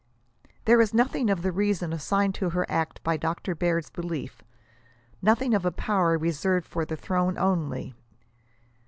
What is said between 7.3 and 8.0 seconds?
only.